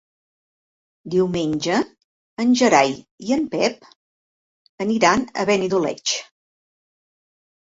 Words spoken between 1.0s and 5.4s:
Diumenge en Gerai i en Pep aniran